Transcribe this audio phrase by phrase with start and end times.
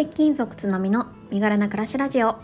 [0.00, 2.36] 転勤族つのみの身柄な暮らしラジオ。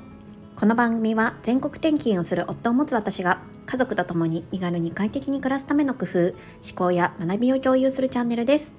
[0.56, 6.34] この番組は全国転勤をする夫を持つ私が家族と共に身軽に快適に暮らすための工夫思
[6.76, 8.74] 考や学びを共有するチャンネルです。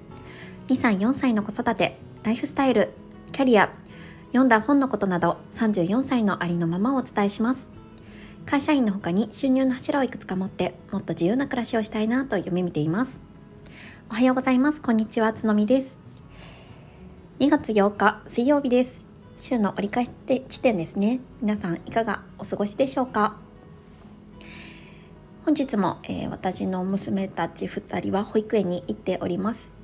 [0.68, 2.90] 2歳4歳の子育てライフスタイル
[3.32, 3.72] キャリア
[4.28, 7.72] 読んだ本のことなど34歳のありのままをお伝えします。
[8.46, 13.24] 会社員の他に収入の柱をいくつか持ってもっと自由な暮らしをしたいなと夢見ています。
[14.08, 14.80] おはようございます。
[14.80, 15.32] こんにちは。
[15.32, 16.07] つのみです。
[17.38, 19.06] 2月8日水曜日です。
[19.36, 20.10] 週の折り返し
[20.48, 21.20] 地点ですね。
[21.40, 23.36] 皆さんいかがお過ごしでしょうか？
[25.44, 29.76] 本日も、えー、私の娘たち2人は保育園に行っております。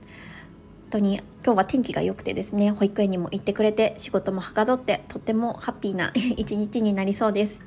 [0.91, 7.63] 本当に今日は天気が良くてですね保育園にも行ってくれて仕事もはかどってとってもハッピーな 一日になりそうです。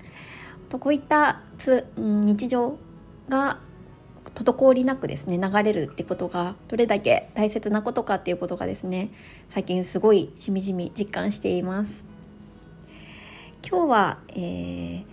[0.68, 2.76] とこういったつ日常
[3.30, 3.62] が
[4.44, 9.10] 滞りなくですね流れるってことがどれだけ大切なことかっていうことがですね
[9.48, 12.06] 最近すごいしみじみ実感しています。
[13.68, 15.04] 今日は、えー、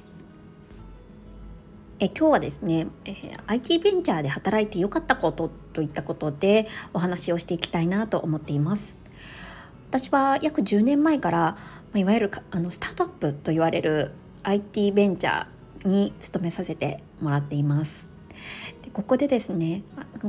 [1.99, 8.99] え今日はですね、えー、IT ベンチャーで働いてよかったことといったことでお話をしていきたいなと思っています。
[9.89, 11.57] 私は約10年前から、
[11.93, 18.09] ま、いわゆるあのスタートアップと言われる IT ベンチャーに勤めさせてもらっています。
[18.95, 19.83] ここでですね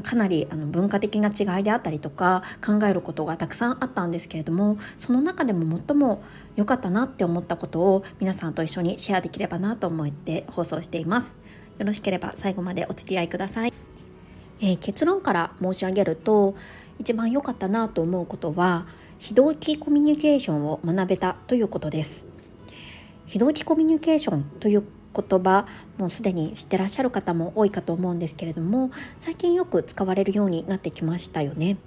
[0.03, 6.23] かなりあの文化的な違いであったりとか考えることがたくさんあったんですけれどもその中でも最も
[6.55, 11.37] 良かったなって思ったことを皆さんと一緒にシェアできればなと思って放送しています。
[11.77, 13.73] よろしければ最後までお付き合いください、
[14.61, 16.55] えー、結論から申し上げると
[16.99, 18.87] 一番良かったなと思うことは
[19.19, 22.25] 非同期コミュニケーションを学べたということです。
[23.25, 24.83] 非同期コミュニケーションという
[25.15, 25.65] 言葉
[25.97, 31.77] もうすでに知ってらっしゃる方も多いかと思うんですけれども最近よく使われるようになってきましたよね。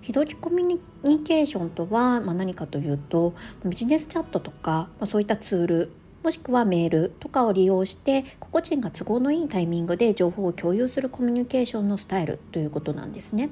[0.00, 3.32] 非同期コミュニケーションとは、ま、何かというと
[3.64, 13.48] ビジネスチャットとか、ま、そういったツールもしくはメールとかを利用して個々人が都合のいいタイミングで情報を共有するコミュニケーションのスタイルということなんですね。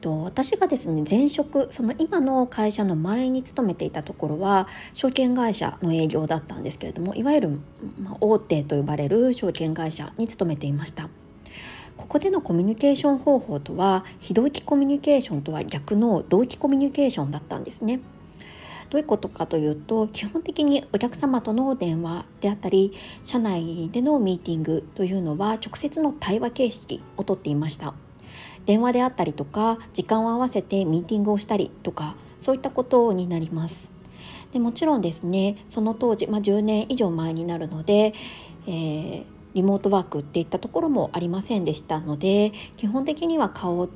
[0.00, 7.60] と私がですね前職その今の会社の前に勤めていたところは証券会社の営業だったんですけれどもいわゆる、
[8.00, 11.08] ま、大手と呼ばれる証券会社に勤めていました。
[11.96, 18.00] ここでのコミュニケーション方法とは非同期コミュニケーションとは逆の同期コミュニケーションだったんですね。
[18.90, 22.92] どういうことかというと基本的にお客様との電話であったり
[23.22, 27.92] 社内でのミーティングというのは直接の対話形式をとっていました。
[28.68, 33.92] 電話であったりとか時間を合わせてミーティングをしたりとかそういったことになります。
[34.52, 38.12] でもちろんですねその当時、まあ、10年以上前になるので、
[38.66, 39.24] えー、
[39.54, 43.88] リモートワークっていったところもありませんでしたので基本的には顔を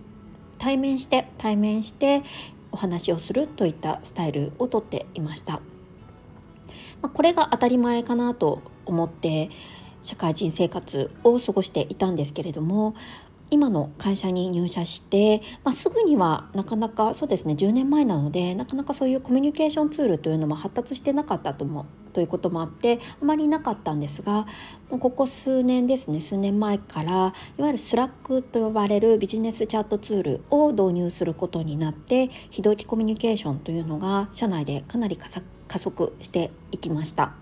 [0.58, 2.22] 対面して対面して
[2.70, 5.60] お話をするといったスタイルをとっていました。
[7.02, 9.50] まあ、これが当たり前かなと思って
[10.02, 12.94] 社会人生活を過ごしていたんですけれども
[13.52, 24.46] 今の会社に入社して、まあ、すぐにはなかなかそうですね10年前なのでなかなかそういうコミュニケーションツールというのも発達してなかったともということもあってあまりなかったんですが
[24.88, 27.34] ここ数年ですね数年前からいわ
[27.66, 37.34] ゆる Slack と呼ばれるビジネスチャットツールを導入することになって非同期コミュニケーションというのが社内でかなり加速していきました。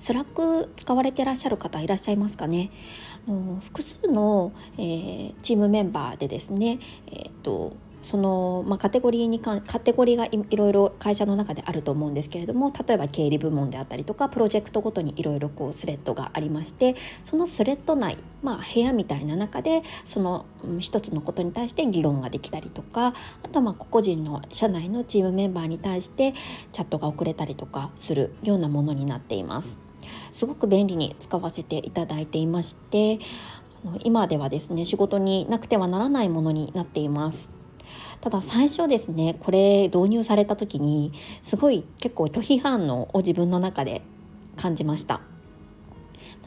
[0.00, 2.70] Slack 使われてらっしゃる方いらっしゃいますかね？
[3.28, 26.32] の複数の、えー、チームメンバーでですね、えーと、その、まあ、カテゴリーにかカテゴリーがいろいろ会社の中であると思うんですけれども例えば経理部門であったりとかプロジェクトごとにいろいろこうスレッドがありましてそのスレッド内、まあ、部屋みたいな中でその、うん、一つのことに対して議論ができたりとかあとはまあ個々人の社内のチームメンバーに対して
[26.72, 29.89] チャットが遅れたりとかするようなものになっています。
[30.32, 33.18] すごく便利に使わせていただいていまして
[34.04, 37.50] 今ではですね仕事になくてはならないものになっています。
[38.20, 41.12] ただ最初ですねこれ導入された時に
[41.42, 44.02] すごい結構拒否反応を自分の中で
[44.56, 45.22] 感じました。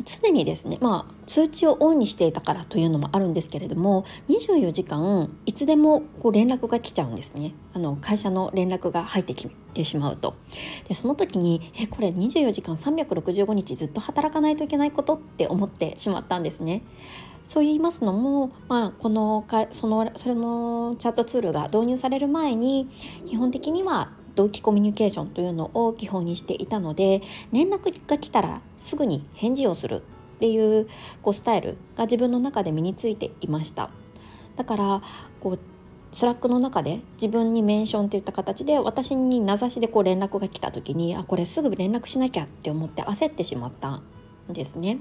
[0.05, 10.35] 常にですねまあ通知をオンにしていたからというのもあるんですけれども24時間いつでもこう連絡が来ちゃうんですねあの会社の連絡が入ってきてしまうと
[10.87, 16.83] でその時にえこれ24時間365日ずっと働かないといけないことって思ってしまったんですね。
[17.47, 22.87] そう言いますのも、まあ、このかそのそれのチャットツールが導入される前に
[23.27, 27.21] 基本的には同期コミュニケーションというのを基本にしていたので
[27.51, 30.01] 連絡が来たらすぐに返事をする
[30.35, 30.87] っていう
[31.21, 33.89] こうスタイルが自分の中で身についていました
[34.55, 35.01] だから
[35.39, 35.59] こう
[36.11, 44.03] Slack の中で自分にメンションっていった形で私に名指しでこう連絡が来た時にあこれすぐ連絡しなきゃって思って焦ってしまったん
[44.49, 44.99] ですね。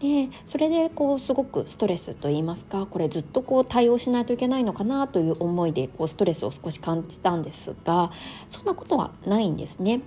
[0.00, 8.10] でそれでこうすごくストレスと言いますかこれずっとこう対応しないといけないのかなという思いでこうストレスを少し感じたんですが
[8.48, 10.00] そんなことはないんですね。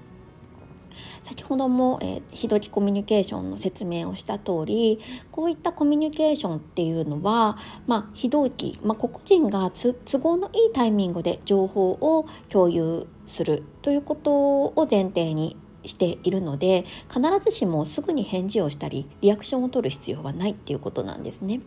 [1.24, 5.00] 先ほども、えー、非同期コミュニケーションの説明をした通り
[5.31, 15.57] こういったコミュニケーションっていうのは、まあ、非同期、まあ、個々人が都合のいいタイミングで情報を共有するということを前提に
[15.88, 21.62] しているので必ずしもすぐに返事をしたりリアクションを取る必要はないっていうことなんですね。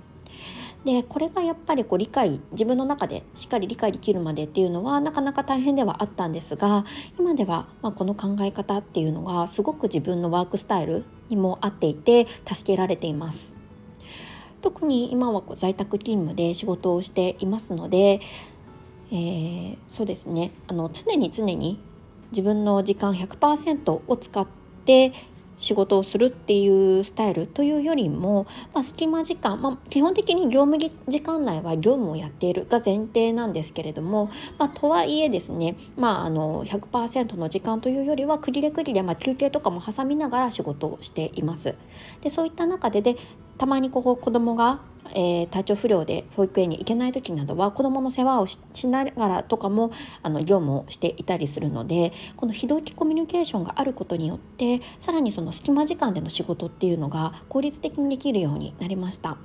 [0.84, 6.86] でこれがやっぱりこう理解自分の中でしっかり理解できるまでっていうのはなかなか大変ではあったんですが
[7.18, 13.52] 今ではまこの考え方っていうのがすごく自分のワークスタイルにも合っていて助けられています。
[14.62, 18.20] 特に今はこう在宅勤務で仕事をしていますので、
[19.10, 21.80] えー、そうですねあの常に常に
[22.32, 24.46] 自分の時間100%を使っ
[24.84, 25.12] て
[25.60, 41.74] 仕事をするっていうスタイルというよりも、まあ、隙間時間、まあ、基本的に業務時間内は業務をやっているが前提なんですけれども、まあ、とはいえですね、まあ、あの100%の時間というよりはくりでくりで、まあ、休憩とかも挟みながら仕事をしています。
[42.22, 43.16] でそういった中でで
[43.58, 44.80] たまにここ子供が
[45.12, 49.90] えー、体調不良で保育園に行けない時などは子どもの世話をしながらとかも
[50.22, 59.38] あの業務をしていたりするのでこの非同期コミュニケーションがあることによってさらにその隙間時間での仕事っていうのが効率的にできるようになりました。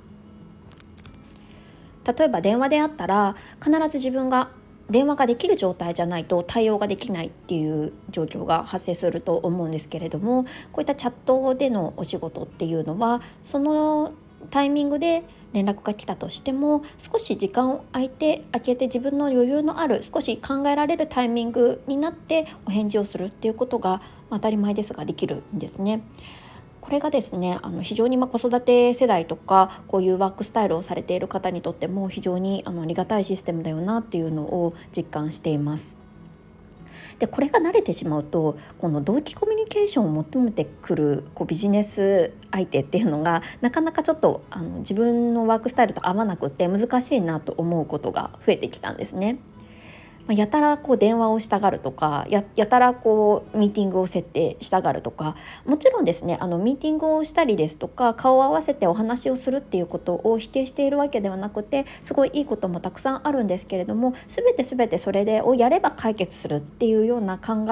[2.06, 4.50] 例えば電話であったら必ず自分が
[4.90, 14.12] 電話ができる状態じゃないと対応ができないっていう状況が発生すると思うんですけれどもこういったチャットでのお仕事っていうのはその
[14.50, 15.24] タイミングで
[15.56, 26.02] 連絡が来たとしても少し時間を空いて空けて自分の余裕のある少し考えられるタイミングになってお返事をするっていうことが、ま、当たり前ですができるんですね。
[26.82, 36.05] これがですねあの非常にま子育て世代とかこういうワークスタイルをされている方にとっても非常にあのありがたいシステムだよなっていうのを実感しています。
[37.18, 49.38] でこれが慣れてしまうとこの同期コミュニケーションを求めてくるこうビジネス相手っていうのがなかなかちょっとあの自分のワークスタイルと合わなくて難しいなと思うことが増えてきたんですね。
[50.26, 67.66] まやたらこう電話をしたがるとかやたらこうミーティングを設定したがるとかもちろんですねあのミーティングをしたりですとか顔を合わせてお話をするっていうことを否定しているわけではなくてすごいいいこともたくさんあるんですけれども全て全てそれでをやれば解決するっていうような考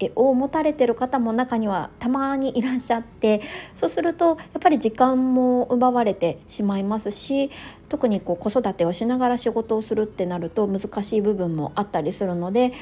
[0.00, 3.42] えを持たれてる方も中にはたまにいらっしゃって
[3.74, 7.50] そうするとやっぱり時間も奪われてしまいますし
[7.88, 12.72] 特にこう子育てをしながら仕事をするってなると難しい部分もあったりするので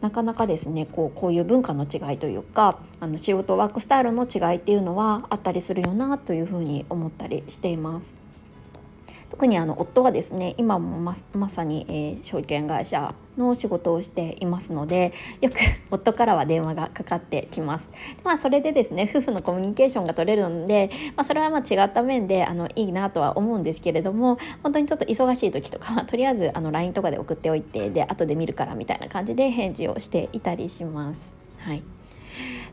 [0.00, 8.29] なかなかですねこうこういう文化の違いというかあの仕事ワークスタイルの違いっていうのはあったりするよなというふうに思ったりしています。
[9.30, 15.54] 特にあの夫はですね今もままさに、えー、証券会社の仕事をしていますのでよく
[15.90, 17.88] 夫からは電話がかかってきます。
[18.24, 31.32] まあそれでですね夫婦のコミュニケーションが取れるので、まあ、それはまあ違った面であのいいなとは思うんですけれども本当にちょっと忙しい時とかは とりあえずあの LINE とかで送っておいてで後で見るからみたいな感じで返事をしていたりします。
[31.58, 31.82] はい、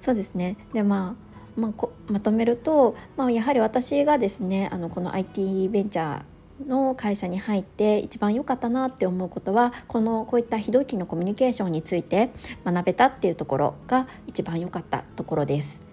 [0.01, 6.21] そうですねでまあまあ、まとめると、まあ、やはり私がですねあのこの IT ベンチャー
[6.65, 12.31] の会社に入って一番良かったなって思うことはこのこういった非同期のコミュニケーションについて
[12.65, 15.87] 学べたっていうところが一番良かったところです。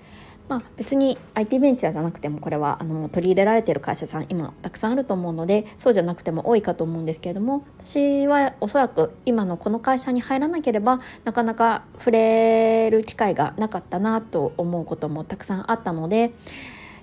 [0.48, 16.34] まあ、別に IT ベンチャーじゃなくてもこれはあの取り入れられている会社さん今たくさんあると思うのでそうじゃなくても多いかと思うんですけれども私はおそらく今のこの会社に入らなければなかなか触れる機会がなかったなと思うこともたくさんあったので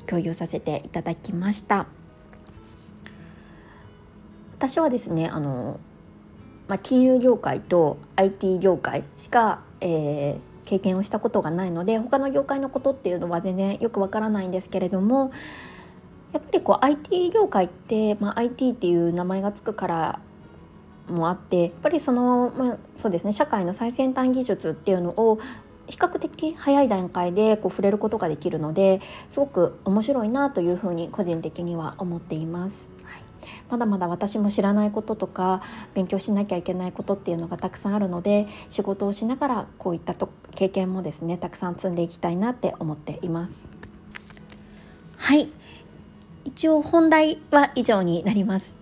[0.05, 2.00] 共有させていただきました。
[4.61, 5.79] 私はですねあの、
[6.67, 15.31] まあ、金融業界と IT 業界しか、えー、経験をしたことがないので他の業界のことっていうのは全然よくわからないんですけれども
[16.31, 20.19] やっぱりこう IT 業界って、まあ、IT っていう名前がつくから
[21.07, 25.39] もあってやっぱりその、まあ、そうですね社会の最先端技術っていうのを
[25.87, 32.87] 比較的早い段階でこう触れることができるのですごく面白いなというふうに個人的には思っています。
[33.03, 33.30] はい
[33.71, 35.61] まだまだ私も知らないこととか
[35.93, 43.69] 勉強しなきゃいけないことっていうのがたくさんあるので仕事をしながらこういったと経験もですねたくさん積んでいきたいなって思っています。
[45.15, 45.47] はい
[46.43, 48.75] 一応本題は以上になります。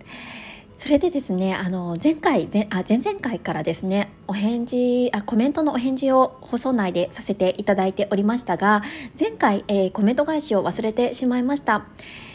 [0.76, 8.82] それでですねあの前回前あ前々回からですねお返事あコメントのお返事を放送内でさせていただいておりましたが
[9.18, 11.84] 前回、えー、コメント返しを忘れてしまいました。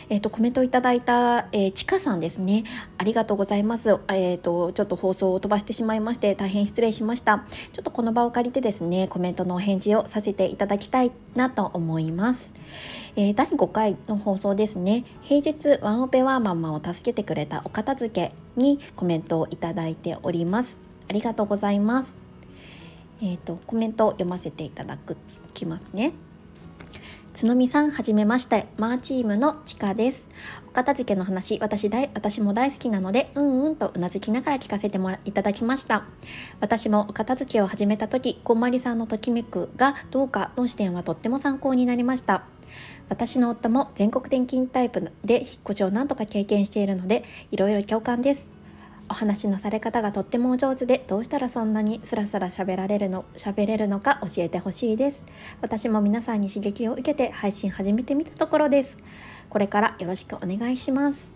[0.10, 2.64] えーと、コメントいただいた、えー、ちかさんですね。
[2.98, 7.46] ありがとうございます、えーと、ちょっと放送を飛ばしてしまいまして大変失礼しました。
[7.74, 12.54] ちょっとこの場を借りてですねコメントのお返事をさせていただきたいなと思います、
[13.16, 15.06] えー、第5回の放送ですね。
[15.22, 20.78] 平日ワンオペワーマンマを助けてくれたお片付けにコメントをいただいております。
[21.10, 22.16] ありがとうございます。
[23.22, 25.18] えっ、ー、とコメントを読ませていただく
[25.54, 26.14] きますね。
[27.36, 28.65] つのみさん、はじめまして。
[28.77, 30.25] マーチームのちかです。
[30.70, 36.06] お片付けの話、私大私も大好きなので、うんうんとうなずきながら聞かせてもらいただきました。
[36.62, 42.46] 私もお片付けを始めた時、こんまりさんのときめくがどうかの視点はとっても参考になりました。
[43.10, 48.55] 私の夫も全国転勤タイプで引っ越しを何とか経験しているので、いろいろ共感です。
[49.10, 55.26] お話のされ方がとってもお上手でどうしたらそんなにスラスラ喋られるの喋れるのか教えてほしいです。
[55.62, 58.98] 私も皆さんに刺激を受けて配信始めてみたところです。
[59.50, 61.32] これからよろしくお願いします。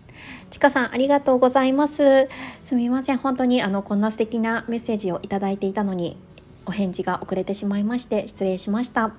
[0.49, 2.27] ちかさんありがとうございます。
[2.63, 6.17] すみません本当にあのこんな素敵なメッセージをいただいていたのに
[6.65, 9.13] お返事が遅れてしまいまして失礼しました。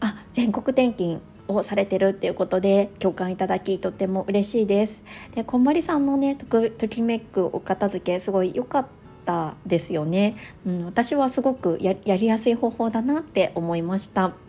[0.00, 5.02] あ全国転勤をされてるっていうことで共感いただきとっても嬉しいです。
[5.34, 8.86] でこんまりさんのねときめくお片付けすごい良かっ
[9.24, 10.36] たですよね。
[10.66, 14.45] うん、私はすごくやりやすい方法だなって思いました。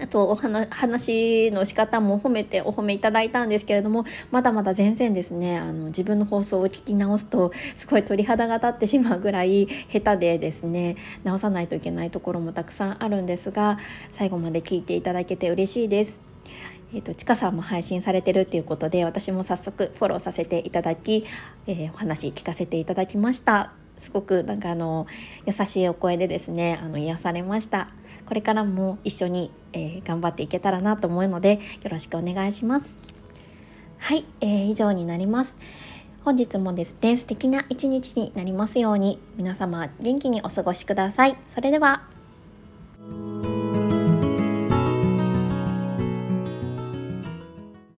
[0.00, 13.78] あとお話の仕方も褒めてお褒めいただいたんですけれどもまだまだ全然ですねあの自分の放送を聞き直すとすごい鳥肌が立ってしまうぐらい下手でですね直さないといけないところもたくさんあるんですが
[14.12, 16.20] 最後まで聞いていただけて嬉しいです。
[16.94, 21.26] えーと、ちかさんも配信されてるっていうことで私も早速フォローさせていただき、
[21.66, 25.06] えー、お話聞かせていただきましたすごくなんかあの
[25.46, 27.88] 優しいお声でですねあの癒されました。
[28.26, 33.00] これからも一緒に、えー、頑張っていけたらなと思うのでよろしくお願いします。
[33.98, 35.56] はい、えー、以上になります。
[36.24, 41.36] 本日もですね素敵な一日になりますように皆様元気にお過ごしください。
[41.54, 42.15] それでは。